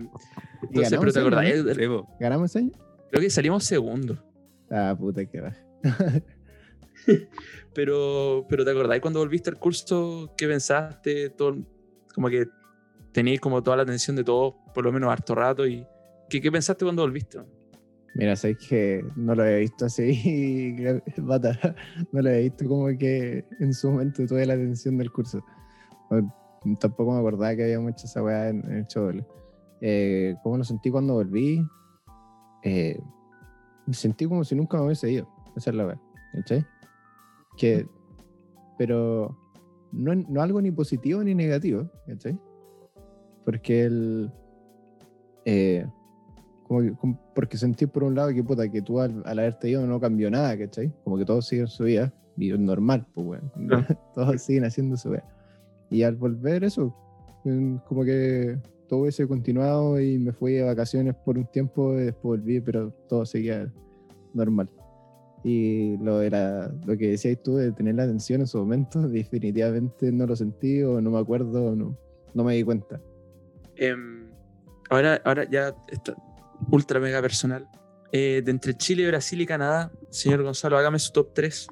[0.63, 2.01] entonces, pero te ahí, acordás, ¿no?
[2.01, 2.07] Po.
[2.19, 2.71] ¿Ganamos ese año?
[3.09, 4.17] creo que salimos segundo.
[4.69, 5.55] Ah, puta que va.
[7.73, 11.29] Pero, pero te acordás cuando volviste al curso, ¿qué pensaste?
[11.29, 11.57] Todo,
[12.13, 12.47] como que
[13.11, 15.67] tenías como toda la atención de todos, por lo menos harto rato.
[15.67, 15.85] y
[16.29, 17.39] ¿Qué, qué pensaste cuando volviste?
[18.15, 20.73] Mira, sabes que no lo había visto así,
[21.17, 21.51] bata.
[22.13, 25.43] No lo había visto como que en su momento tuve la atención del curso.
[26.09, 26.33] No,
[26.79, 29.11] tampoco me acordaba que había mucha esa weá en, en el show.
[29.81, 31.67] Eh, ¿Cómo lo sentí cuando volví?
[32.63, 32.97] Eh,
[33.91, 35.27] sentí como si nunca me hubiese ido.
[35.57, 36.01] Esa es la weá.
[36.35, 36.65] ¿Cachai?
[37.57, 37.85] Que,
[38.77, 39.37] pero
[39.91, 41.91] no, no algo ni positivo ni negativo.
[42.07, 42.39] ¿Cachai?
[43.43, 44.31] Porque el.
[45.43, 45.85] eh,
[46.67, 49.85] como como- porque sentí por un lado que puta, que tú al, al haberte ido
[49.85, 50.91] no cambió nada, ¿cachai?
[51.03, 53.51] Como que todos siguen su vida, y es normal, pues, weón.
[53.67, 53.85] Claro.
[54.13, 55.23] todos siguen haciendo su vida.
[55.89, 56.93] Y al volver eso,
[57.87, 62.39] como que todo hubiese continuado y me fui de vacaciones por un tiempo, y después
[62.41, 63.71] volví, pero todo seguía
[64.33, 64.69] normal.
[65.43, 69.01] Y lo, de la- lo que decías tú de tener la atención en su momento,
[69.07, 71.95] definitivamente no lo sentí o no me acuerdo no,
[72.33, 72.99] no me di cuenta.
[73.75, 74.27] Em,
[74.89, 76.15] ahora, ahora ya está
[76.71, 77.67] ultra mega personal.
[78.11, 81.67] Eh, de entre Chile, Brasil y Canadá, señor Gonzalo, hágame su top 3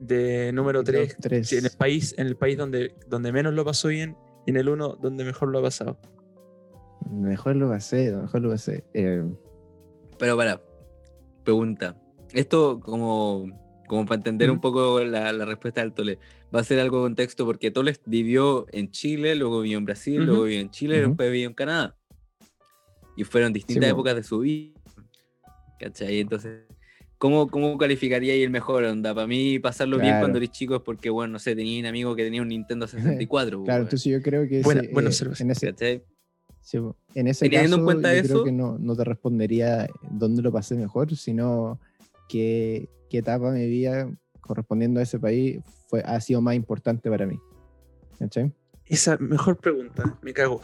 [0.00, 1.52] de número 3 Tres.
[1.52, 4.68] en el país, en el país donde, donde menos lo pasó bien y en el
[4.68, 5.98] 1 donde mejor lo ha pasado.
[7.10, 8.84] Mejor lo pasé, mejor lo pasé.
[8.94, 9.22] Eh,
[10.18, 10.60] Pero para,
[11.44, 11.96] pregunta.
[12.32, 13.46] Esto como,
[13.86, 14.62] como para entender un Ujú.
[14.72, 16.18] poco la, la respuesta del Tole.
[16.54, 20.24] Va a ser algo de contexto porque Tole vivió en Chile, luego vivió en Brasil,
[20.24, 21.08] luego vivió en Chile y Ujú.
[21.10, 21.96] después vivió en Canadá.
[23.16, 23.96] Y fueron distintas po.
[23.96, 24.72] épocas de su vida.
[25.78, 26.20] ¿Cachai?
[26.20, 26.62] Entonces,
[27.18, 29.14] ¿cómo, cómo calificaría ahí el mejor onda?
[29.14, 30.20] Para mí, pasarlo bien Claro.
[30.22, 32.86] cuando eres chico es porque, bueno, no sé, tenía un amigo que tenía un Nintendo
[32.86, 33.58] 64.
[33.58, 36.02] po, claro, entonces yo creo que Buena- ese, buena eh, en ese, ¿cachai?
[36.60, 36.78] sí,
[37.14, 40.42] en ese Teniendo en caso, cuenta yo eso- creo que no, no te respondería dónde
[40.42, 41.78] lo pasé mejor, sino
[42.28, 47.10] qué, qué etapa de mi vida correspondiendo a ese país fue, ha sido más importante
[47.10, 47.38] para mí.
[48.18, 48.52] ¿Cachai?
[48.86, 50.60] Esa mejor pregunta, me cago.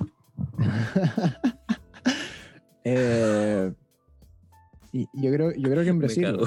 [2.84, 3.72] Eh,
[4.92, 6.26] y yo creo, yo creo que en Brasil.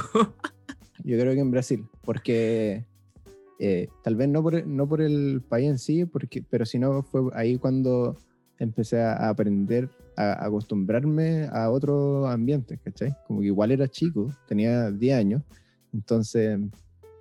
[1.06, 2.86] Yo creo que en Brasil, porque
[3.60, 7.24] eh, tal vez no por, no por el país en sí, porque, pero sino fue
[7.34, 8.16] ahí cuando
[8.58, 13.14] empecé a aprender, a acostumbrarme a otro ambiente, ¿cachai?
[13.28, 15.44] Como que igual era chico, tenía 10 años,
[15.94, 16.60] entonces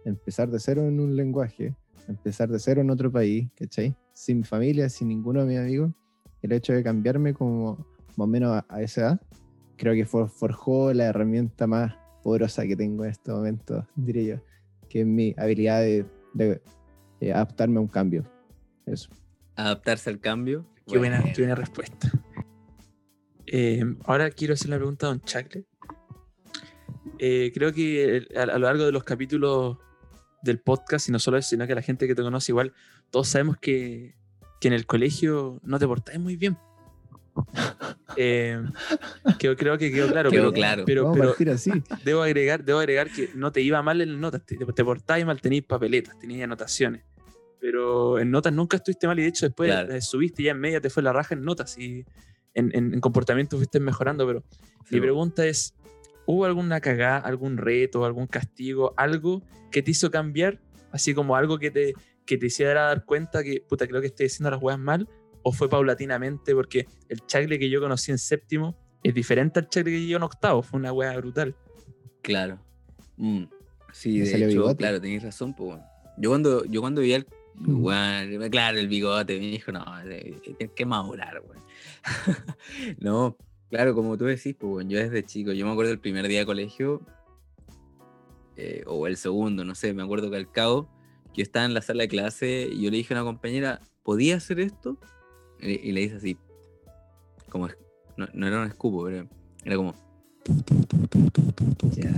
[0.04, 1.74] empezar de cero en un lenguaje,
[2.06, 3.96] empezar de cero en otro país, ¿cachai?
[4.12, 5.92] Sin mi familia, sin ninguno de mis amigos,
[6.42, 7.84] el hecho de cambiarme como
[8.16, 9.20] más o menos a, a esa edad,
[9.76, 14.42] creo que for- forjó la herramienta más poderosa que tengo en este momento, diría yo,
[14.88, 16.62] que es mi habilidad de, de,
[17.20, 18.24] eh, adaptarme a un cambio.
[18.86, 19.10] Eso.
[19.56, 20.64] Adaptarse al cambio.
[20.86, 22.10] Qué buena, qué buena respuesta.
[23.46, 25.64] Eh, ahora quiero hacer la pregunta a Don Chacle.
[27.18, 29.78] Eh, creo que a lo largo de los capítulos
[30.42, 32.72] del podcast, y no solo eso, sino que la gente que te conoce igual,
[33.10, 34.16] todos sabemos que,
[34.60, 36.56] que en el colegio no te portáis muy bien.
[38.16, 38.60] Eh,
[39.38, 40.30] que creo que quedó claro.
[40.30, 40.84] Quedó pero, claro.
[40.84, 41.82] Pero, pero partir así.
[42.04, 44.44] debo, agregar, debo agregar que no te iba mal en notas.
[44.44, 47.04] Te, te portabas mal, tenías papeletas, tenías anotaciones.
[47.60, 49.92] Pero en notas nunca estuviste mal y de hecho después Claro.
[49.94, 52.04] eh, subiste ya en media, te fue la raja en notas y
[52.54, 54.26] en, en- en comportamiento fuiste mejorando.
[54.26, 54.42] Pero
[54.84, 55.74] Sí, mi pregunta es,
[56.26, 60.60] ¿hubo alguna cagada, algún reto, algún castigo, algo que te hizo cambiar?
[60.90, 61.94] Así como algo que te,
[62.26, 65.08] que te hiciera dar cuenta que, puta, creo que estoy haciendo las weas mal,
[65.42, 69.92] o fue paulatinamente, porque el chacle que yo conocí en séptimo es diferente al chacle
[69.92, 71.54] que yo en octavo, fue una wea brutal.
[72.22, 72.58] Claro.
[73.16, 73.44] Mm.
[73.92, 74.76] Sí, de hecho, bigote.
[74.76, 75.54] claro, tenéis razón.
[75.54, 75.84] Pues, bueno.
[76.16, 77.26] Yo cuando, yo cuando vi al.
[77.54, 77.84] Mm.
[77.84, 79.84] weón, claro, el bigote, me dijo, no,
[80.42, 81.62] tienes que madurar, weón.
[82.98, 83.36] no,
[83.70, 86.40] claro, como tú decís, pues, bueno, yo desde chico, yo me acuerdo el primer día
[86.40, 87.02] de colegio,
[88.56, 90.88] eh, o el segundo, no sé, me acuerdo que al cabo,
[91.32, 93.80] que yo estaba en la sala de clase y yo le dije a una compañera,
[94.02, 94.98] ¿podía hacer esto?
[95.62, 96.36] Y, y le hice así,
[97.48, 97.68] como,
[98.16, 99.26] no, no era un escupo, pero
[99.64, 99.94] era como,
[101.94, 102.12] Ya.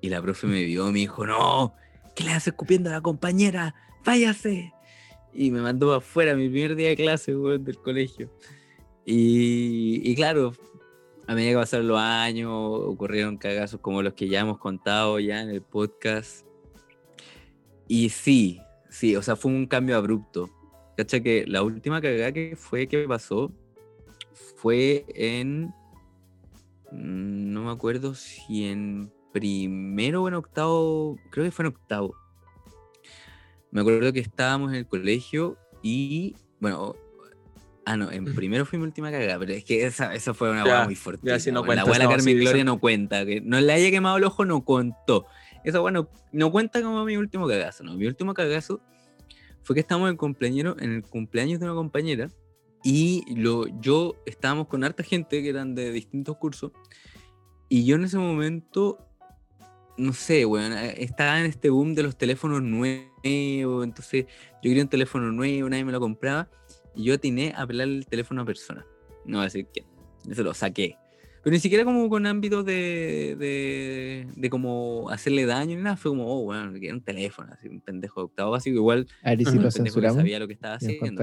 [0.00, 1.74] Y la profe me vio y me dijo, no,
[2.16, 3.74] ¿qué le haces escupiendo a la compañera?
[4.04, 4.72] Váyase.
[5.32, 8.28] Y me mandó para afuera mi primer día de clase, weón, del colegio.
[9.06, 10.52] Y, y claro,
[11.26, 15.40] a medida que pasaron los años, ocurrieron cagazos como los que ya hemos contado ya
[15.40, 16.44] en el podcast.
[17.86, 20.50] Y sí, sí, o sea, fue un cambio abrupto.
[20.96, 23.52] Cacha que la última cagada que fue que pasó
[24.56, 25.72] fue en.
[26.90, 31.16] mm, No me acuerdo si en primero o en octavo.
[31.30, 32.14] Creo que fue en octavo.
[33.70, 36.36] Me acuerdo que estábamos en el colegio y.
[36.60, 36.94] Bueno.
[37.84, 40.62] Ah, no, en primero fue mi última cagada, pero es que esa, esa fue una
[40.64, 41.26] hueá muy fuerte.
[41.26, 43.26] ya, no la cuentas, abuela no, Carmen sí, Gloria no cuenta.
[43.26, 45.26] Que no le haya quemado el ojo, no contó.
[45.64, 47.94] Esa bueno, no cuenta como mi último cagazo, ¿no?
[47.94, 48.80] Mi último cagazo
[49.62, 52.28] fue que estábamos en, cumpleaños, en el cumpleaños de una compañera
[52.84, 56.72] y lo, yo estábamos con harta gente que eran de distintos cursos
[57.68, 58.98] y yo en ese momento,
[59.96, 64.88] no sé, weón, estaba en este boom de los teléfonos nuevos, entonces yo quería un
[64.88, 66.50] teléfono nuevo, nadie me lo compraba
[66.94, 68.84] y yo atiné a pelar el teléfono a persona.
[69.24, 69.86] No voy a decir quién,
[70.24, 70.98] yo se lo saqué.
[71.42, 75.96] Pero ni siquiera como con ámbitos de, de, de como hacerle daño ni nada.
[75.96, 78.76] Fue como, oh, bueno, quiero un teléfono, así, un pendejo de octavo básico.
[78.76, 81.22] Igual, A ver, ¿y si lo pendejo que sabía lo que estaba ¿Y nos haciendo.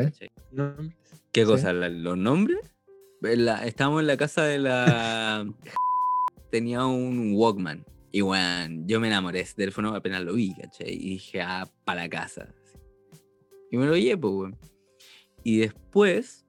[1.31, 1.47] ¿Qué Sí.
[1.47, 1.71] cosa?
[1.73, 2.59] ¿La- ¿Los nombres?
[3.21, 5.45] en la- estábamos en la casa de la.
[6.51, 7.85] Tenía un Walkman.
[8.11, 10.89] Y bueno, yo me enamoré de ese teléfono apenas lo vi, ¿cachai?
[10.93, 12.53] Y dije, ah, para la casa.
[13.71, 14.57] Y me lo llevo, weón.
[15.43, 16.45] Y después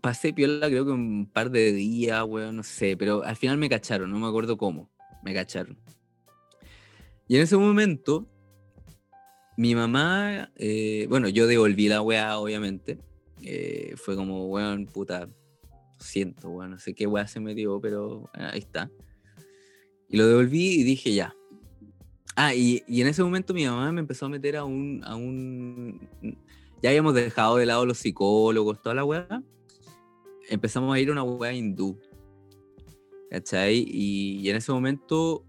[0.00, 2.96] pasé piola, creo que un par de días, weón, no sé.
[2.96, 4.90] Pero al final me cacharon, no me acuerdo cómo.
[5.22, 5.78] Me cacharon.
[7.26, 8.28] Y en ese momento,
[9.56, 12.98] mi mamá, eh, bueno, yo devolví la weá, obviamente.
[13.42, 15.28] Eh, fue como, weón, puta,
[15.98, 18.90] siento, weón, no sé qué weá se me dio, pero ah, ahí está.
[20.08, 21.34] Y lo devolví y dije, ya.
[22.36, 25.14] Ah, y, y en ese momento mi mamá me empezó a meter a un, a
[25.14, 26.08] un...
[26.82, 29.42] Ya habíamos dejado de lado los psicólogos, toda la weá.
[30.48, 31.98] Empezamos a ir a una weá hindú.
[33.30, 33.84] ¿Cachai?
[33.88, 35.44] Y, y en ese momento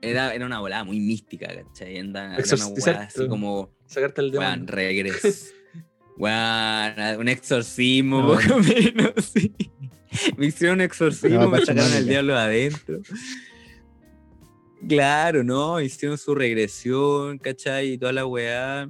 [0.00, 1.98] era, era una volada muy mística, ¿cachai?
[1.98, 3.70] Anda- Era una Exorcizar- weá así como...
[3.86, 4.50] Sacarte el demonio.
[4.54, 5.52] Weón, regreso.
[6.16, 8.28] Weón, un exorcismo, No.
[8.34, 9.52] poco menos, sí.
[10.36, 13.00] Me hicieron un exorcismo, No, me sacaron al diablo de adentro.
[14.88, 15.80] Claro, ¿no?
[15.80, 17.92] Hicieron su regresión, ¿cachai?
[17.92, 18.88] Y toda la weá.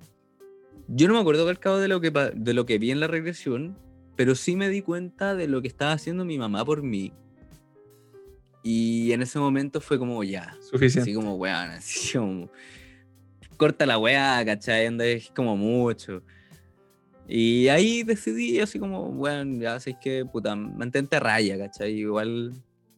[0.87, 3.07] Yo no me acuerdo al cabo de lo, que, de lo que vi en la
[3.09, 3.79] regresión,
[4.18, 7.12] pero sí me di cuenta de lo que estaba haciendo mi mamá por mí.
[8.64, 11.02] Y en ese momento fue como, ya, Suficiente.
[11.02, 12.50] Así como, weón, así como.
[13.57, 14.92] Corta la weá, ¿cachai?
[15.02, 16.24] Es como mucho.
[17.28, 21.92] Y ahí decidí, así como, weón, ya sabéis que, puta, mantente a raya, ¿cachai?
[21.92, 22.54] Igual.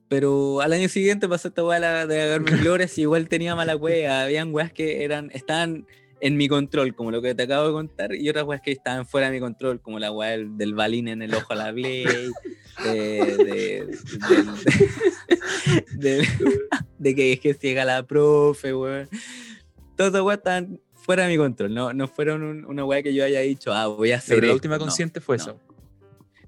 [0.08, 4.22] Pero al año siguiente pasó esta weá de agarrarme flores y igual tenía mala weá.
[4.22, 5.86] Habían weas que eran, estaban
[6.20, 9.06] en mi control, como lo que te acabo de contar, y otras weas que estaban
[9.06, 11.72] fuera de mi control, como la weá del, del balín en el ojo a la
[11.72, 12.30] Blade,
[12.84, 13.86] de, de,
[15.98, 16.26] del- de,
[16.98, 19.08] de que es que ciega la profe, weón.
[19.96, 23.14] Todas esas weas estaban fuera de mi control, no, no fueron un- una wea que
[23.14, 24.54] yo haya dicho, ah, voy a hacer Pero la esto.
[24.56, 25.42] última No, consciente fue no.
[25.42, 25.60] eso.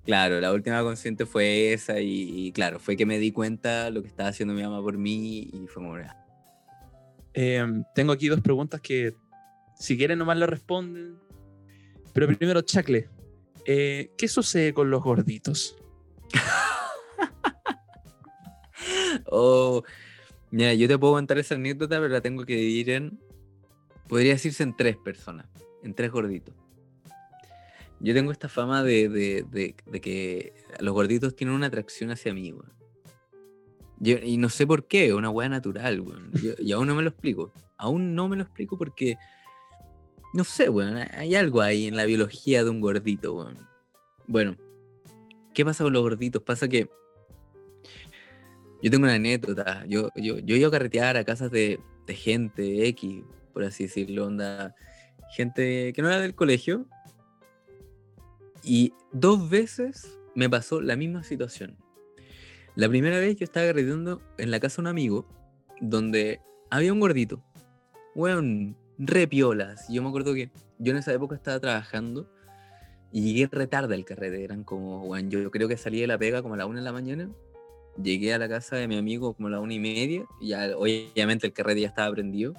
[0.05, 4.03] Claro, la última consciente fue esa y, y claro, fue que me di cuenta lo
[4.03, 5.97] que estaba haciendo mi mamá por mí y fue como.
[7.35, 9.15] Eh, tengo aquí dos preguntas que,
[9.83, 11.17] si quieren, nomás le responden.
[12.13, 13.09] Pero primero, Chacle,
[13.67, 15.77] eh, ¿qué sucede con los gorditos?
[19.27, 19.83] Oh,
[20.51, 23.19] mira, yo te puedo contar esa anécdota, pero la tengo que dividir en,
[24.09, 25.47] podría decirse en tres personas,
[25.83, 26.55] en tres gorditos.
[28.01, 32.53] Yo tengo esta fama de, de- de- que los gorditos tienen una atracción hacia mí.
[34.01, 36.03] Yo- y no sé por qué, una weá natural.
[36.43, 37.53] Yo- y aún no me lo explico.
[37.77, 39.17] Aún no me lo explico porque,
[40.33, 43.59] no sé, weón, hay algo ahí en la biología de un gordito, weón.
[44.27, 44.57] Bueno,
[45.53, 46.43] ¿qué pasa con los gorditos?
[46.43, 46.89] Pasa que
[48.83, 49.85] yo tengo una anécdota.
[49.87, 54.75] Yo, yo, yo iba a carretear a casas de, gente X, por así decirlo, onda.
[55.35, 56.87] Gente que no era del colegio.
[58.65, 61.77] Y dos veces me pasó la misma situación.
[62.75, 65.27] La primera vez yo estaba carreteando en la casa de un amigo,
[65.81, 66.41] donde
[66.71, 67.43] había un gordito.
[68.15, 69.87] Weón, re piolas.
[69.89, 72.31] Yo me acuerdo que yo en esa época estaba trabajando
[73.11, 74.43] y llegué re tarde al carrete.
[74.45, 76.85] Eran como, weón, yo, creo que salí de la pega como a la una de
[76.85, 77.31] la mañana
[78.01, 80.77] llegué a la casa de mi amigo como a la una y media, y ya
[80.77, 82.55] obviamente el carrete ya estaba prendido.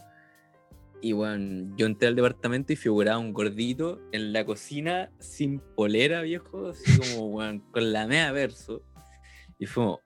[1.01, 6.21] Y bueno, yo entré al departamento y figuraba un gordito en la cocina sin polera,
[6.21, 8.83] viejo, así como, weón, con la media verso.
[9.59, 9.99] Y fue como,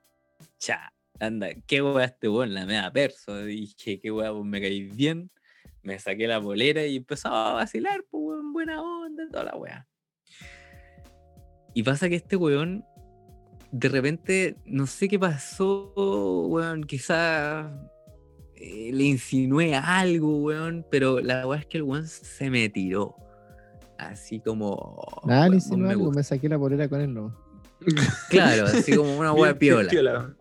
[0.57, 3.47] cha, anda, qué weá este weón, la media verso.
[3.47, 5.29] Y dije, qué weá, pues me caí bien.
[5.87, 9.87] Me saqué la polera y empezaba a vacilar, pues weón, buena onda, toda la weá.
[11.73, 12.83] Y pasa que este weón
[13.71, 15.93] de repente, no sé qué pasó,
[16.49, 17.71] weón, quizá
[18.55, 23.15] eh, le insinué algo, weón, pero la weá es que el weón se me tiró.
[23.97, 25.01] Así como...
[25.23, 26.19] Nada, weón, le me algo, gusta.
[26.19, 27.33] me saqué la polera con él, no.
[28.29, 30.35] Claro, así como una weá bien piola.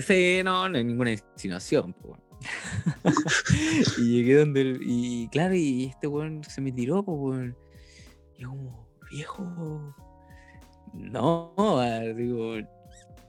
[0.00, 2.29] Sí, no, no hay ninguna insinuación, po, weón.
[3.98, 4.60] y llegué donde.
[4.62, 7.56] el- y claro, y este weón se me tiró, pues, weón.
[8.38, 9.94] Y como, viejo.
[10.94, 12.54] No, ah, digo,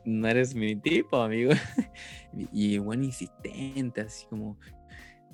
[0.05, 1.51] no eres mi tipo, amigo.
[2.51, 4.57] y weón insistente, así como,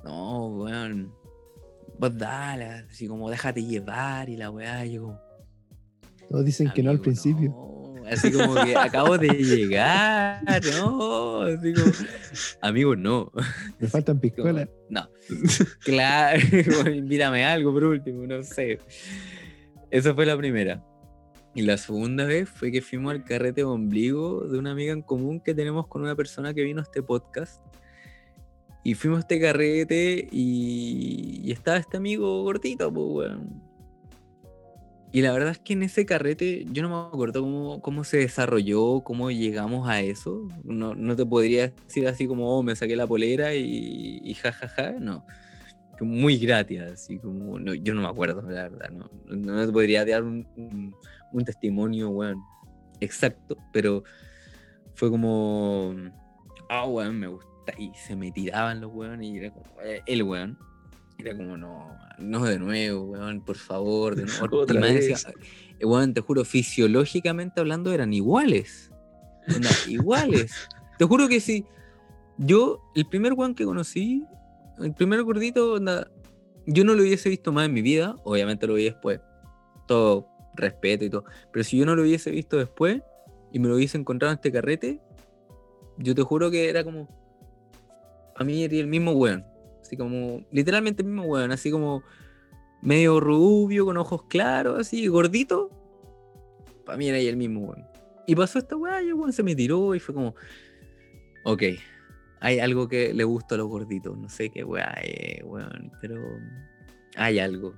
[0.03, 1.13] no, weón.
[1.99, 4.85] Vos dale, así como, déjate llevar y la weá.
[4.85, 5.19] Y yo como,
[6.29, 7.49] Todos dicen que no al principio.
[7.49, 10.41] no, Así como que acabo de llegar,
[10.77, 11.91] no, así como,
[12.61, 13.31] amigo, no.
[13.79, 14.69] Me faltan piscolas.
[14.89, 15.09] No.
[15.83, 16.39] Claro,
[16.93, 18.79] invítame algo por último, no sé.
[19.91, 20.83] Esa fue la primera.
[21.53, 25.01] Y la segunda vez fue que fuimos al carrete de ombligo de una amiga en
[25.01, 27.61] común que tenemos con una persona que vino a este podcast.
[28.83, 33.66] Y fuimos a este carrete y, y estaba este amigo gordito, pues, weón.
[35.11, 38.17] Y la verdad es que en ese carrete yo no me acuerdo cómo, cómo se
[38.17, 40.47] desarrolló, cómo llegamos a eso.
[40.63, 45.25] No, no te podría decir así como, oh, me saqué la polera y, jajaja, no.
[46.01, 50.05] Muy gratis, así como, no, yo no me acuerdo, la verdad, no, no te podría
[50.05, 50.45] dar un,
[51.33, 52.39] un, testimonio, weón,
[52.99, 54.03] exacto, pero
[54.93, 55.95] fue como,
[56.69, 57.47] ah, weón, me gusta.
[57.79, 60.57] Y se me tiraban los weón y era como, eh, el weón.
[61.17, 64.47] Era como, no, no de nuevo, weón, por favor, de nuevo.
[64.61, 65.07] Otra vez.
[65.07, 65.33] decía,
[65.79, 68.91] eh, weón, te juro, fisiológicamente hablando eran iguales.
[69.53, 70.67] Onda, iguales.
[70.97, 71.65] Te juro que sí.
[72.37, 74.23] Yo, el primer weón que conocí,
[74.79, 76.07] el primer gordito, onda,
[76.67, 79.19] yo no lo hubiese visto más en mi vida, obviamente lo vi después.
[79.87, 81.23] Todo respeto y todo.
[81.51, 83.01] Pero si yo no lo hubiese visto después
[83.51, 84.99] y me lo hubiese encontrado en este carrete,
[85.97, 87.07] yo te juro que era como.
[88.35, 89.45] A mí era el mismo weón.
[89.87, 90.45] Así como.
[90.51, 91.51] Literalmente el mismo weón.
[91.51, 92.03] Así como.
[92.81, 95.71] Medio rubio, con ojos claros, así, gordito.
[96.85, 97.85] Para mí era ahí el mismo weón.
[98.27, 100.35] Y pasó esta weá y el weón se me tiró y fue como.
[101.45, 101.63] Ok.
[102.41, 104.15] Hay algo que le gusta a los gorditos.
[104.17, 105.91] No sé qué weá es, weón.
[106.01, 106.21] Pero.
[107.15, 107.73] Hay algo.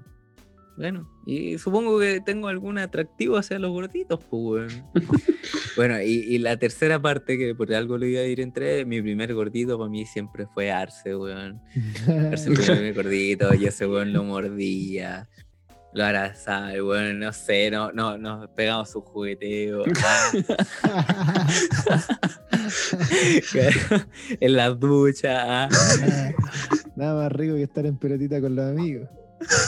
[0.79, 4.85] Bueno, y supongo que tengo algún atractivo hacia los gorditos, pues, weón.
[5.75, 9.01] bueno, y, y la tercera parte, que por algo lo iba a ir entre, mi
[9.01, 11.61] primer gordito para mí siempre fue Arce, weón.
[12.31, 15.27] Arce fue mi primer gordito, y ese weón lo mordía,
[15.91, 19.83] lo abrazaba, y weón, no sé, no, no, nos pegamos su jugueteo.
[24.39, 25.69] en la ducha, ah.
[26.95, 29.09] Nada más rico que estar en pelotita con los amigos.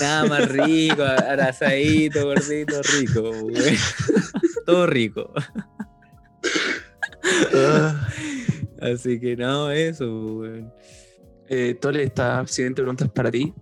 [0.02, 3.76] Nada más rico, abrazadito, gordito, rico, weón.
[4.66, 5.32] Todo rico.
[7.54, 8.08] Ah,
[8.82, 10.06] Así que no, eso,
[10.38, 10.74] weón.
[11.50, 13.54] eh, Tole, esta siguiente pregunta es para ti.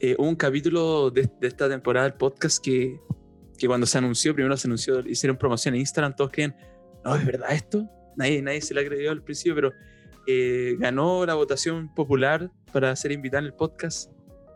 [0.00, 2.98] Eh, un capítulo de, de esta temporada del podcast que,
[3.58, 6.54] que cuando se anunció, primero se anunció, hicieron promoción en Instagram, todos creen,
[7.04, 7.88] no, ¿es verdad esto?
[8.16, 9.72] Nadie, nadie se la creyó al principio, pero
[10.26, 14.10] eh, ganó la votación popular para ser invitada en el podcast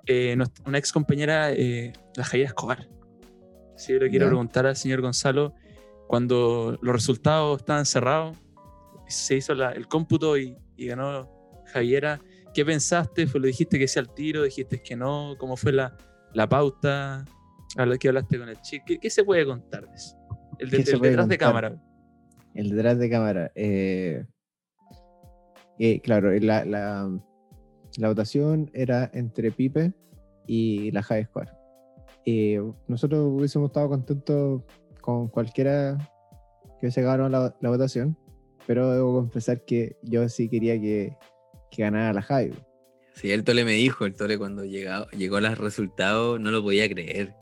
[0.06, 2.88] eh, una ex compañera, eh, la Javiera Escobar.
[3.76, 5.54] Si yo le quiero preguntar al señor Gonzalo,
[6.08, 8.36] cuando los resultados estaban cerrados,
[9.08, 11.30] se hizo la- el cómputo y, y ganó
[11.72, 12.20] Javiera.
[12.54, 13.26] ¿Qué pensaste?
[13.26, 14.42] ¿Fue, ¿Lo dijiste que sí al tiro?
[14.44, 15.34] ¿Dijiste que no?
[15.38, 15.94] ¿Cómo fue la,
[16.32, 17.24] la pauta?
[17.76, 18.84] A lo que hablaste con el chico.
[18.86, 20.16] ¿Qué, qué se puede contar de eso?
[20.58, 21.76] El, de- ¿Qué se el puede detrás de cámara.
[22.54, 23.52] El detrás de cámara.
[23.54, 24.24] eh,
[25.78, 27.10] eh, claro, la, la,
[27.98, 29.92] la votación era entre Pipe
[30.46, 31.50] y la High Square.
[32.88, 34.62] Nosotros hubiésemos estado contentos
[35.00, 35.96] con cualquiera
[36.80, 38.18] que se ganara la, la votación,
[38.66, 41.16] pero debo confesar que yo sí quería que,
[41.70, 42.52] que ganara la High.
[43.14, 46.88] Sí, el Tole me dijo, el Tole cuando llegó, llegó los resultados no lo podía
[46.88, 47.34] creer.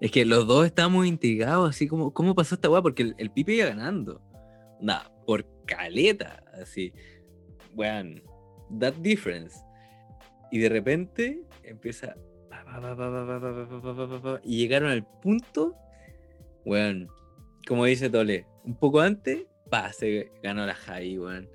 [0.00, 2.80] Es que los dos estábamos intrigados, así como, ¿cómo pasó esta weá?
[2.80, 4.22] Porque el, el Pipe iba ganando.
[4.80, 6.92] Nada, por caleta, así.
[7.74, 8.22] Weón,
[8.78, 9.58] that difference.
[10.50, 12.14] Y de repente empieza.
[14.44, 15.74] Y llegaron al punto,
[16.64, 17.06] weón.
[17.06, 17.14] Bueno,
[17.66, 21.48] como dice Tole, un poco antes, pa, se ganó la Javi, weón.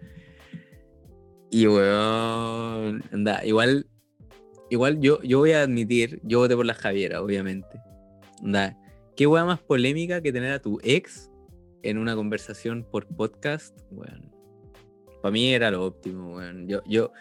[1.51, 3.88] Y weón, anda, igual,
[4.69, 7.79] igual yo, yo voy a admitir, yo voté por la Javiera, obviamente.
[8.43, 8.77] Anda,
[9.15, 11.29] qué weá más polémica que tener a tu ex
[11.84, 14.31] en una conversación por podcast, weón.
[15.21, 16.67] Para mí era lo óptimo, weón.
[16.67, 17.12] Yo,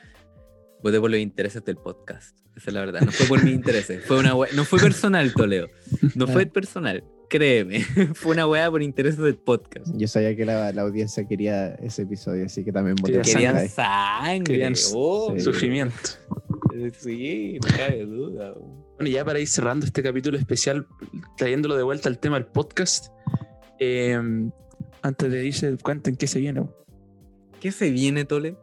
[0.85, 2.39] voté por los intereses del podcast.
[2.57, 3.01] Esa es la verdad.
[3.01, 4.05] No fue por mis intereses.
[4.05, 5.67] Fue una wea- No fue personal, Toledo.
[6.15, 7.03] No fue personal.
[7.29, 7.81] Créeme.
[8.15, 9.87] fue una weá por intereses del podcast.
[9.97, 13.57] Yo sabía que la, la audiencia quería ese episodio, así que también voté por Querían
[13.57, 13.69] High.
[13.69, 14.45] sangre.
[14.45, 15.41] Querían oh, sí.
[15.41, 15.97] Sufrimiento.
[17.01, 18.55] Sí, no cabe duda.
[18.97, 20.87] Bueno, y ya para ir cerrando este capítulo especial,
[21.37, 23.07] trayéndolo de vuelta al tema del podcast,
[23.81, 24.21] eh,
[25.03, 26.69] antes de irse, cuenten qué se viene.
[27.61, 28.57] ¿Qué se viene, Tole?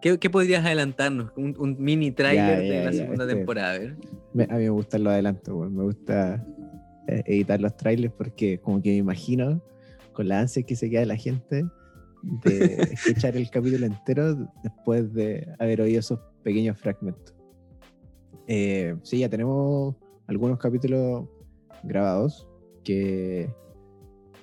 [0.00, 1.32] ¿Qué, qué podrías adelantarnos?
[1.36, 3.96] Un, un mini tráiler Ya, de ya, la ya, segunda este- temporada, a ver.
[4.34, 6.44] Me- a mí me gustan los adelantos, me gusta
[7.08, 9.62] eh, editar los trailers porque como que me imagino
[10.12, 11.64] con la ansia que se queda la gente
[12.44, 17.34] de escuchar el capítulo entero después de haber oído esos pequeños fragmentos.
[18.48, 21.26] Eh, sí, ya tenemos algunos capítulos
[21.82, 22.46] grabados
[22.84, 23.48] que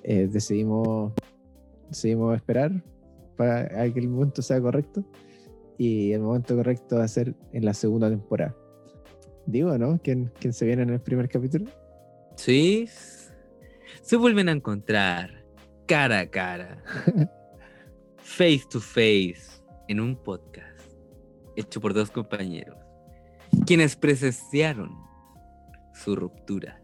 [0.02, 1.12] eh, decidimos,
[1.88, 2.72] decidimos esperar
[3.36, 5.04] para que el momento sea correcto
[5.78, 8.56] y el momento correcto va a ser en la segunda temporada.
[9.46, 10.00] Digo, ¿no?
[10.02, 11.70] ¿Quién, quién se viene en el primer capítulo?
[12.36, 12.88] Sí.
[14.02, 15.44] Se vuelven a encontrar
[15.86, 16.82] cara a cara,
[18.16, 20.80] face to face, en un podcast
[21.56, 22.76] hecho por dos compañeros,
[23.66, 24.90] quienes presenciaron
[25.94, 26.82] su ruptura.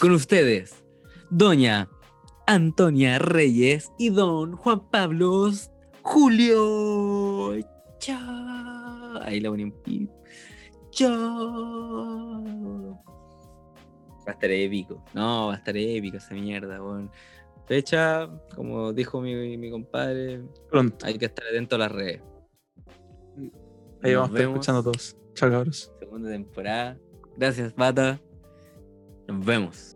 [0.00, 0.84] Con ustedes,
[1.30, 1.88] Doña
[2.46, 5.50] Antonia Reyes y Don Juan Pablo
[6.02, 7.54] Julio.
[8.04, 9.18] Chao.
[9.22, 10.10] Ahí la ponen pip.
[10.90, 12.42] Chao.
[14.26, 15.02] Va a estar épico.
[15.14, 17.10] No, va a estar épico esa mierda, weón.
[17.66, 21.06] Fecha, como dijo mi, mi compadre, Pronto.
[21.06, 22.20] hay que estar atento a las redes.
[24.02, 24.54] Ahí Nos vamos vemos.
[24.56, 25.16] escuchando todos.
[25.32, 25.90] Chao, cabros.
[25.98, 26.98] Segunda temporada.
[27.38, 28.20] Gracias, Pata.
[29.28, 29.93] Nos vemos.